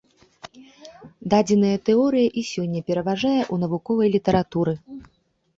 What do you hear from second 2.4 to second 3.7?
і сёння пераважае ў